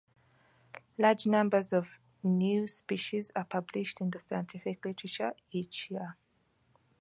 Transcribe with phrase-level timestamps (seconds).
[0.97, 6.17] Large numbers of new species are published in the scientific literature each year.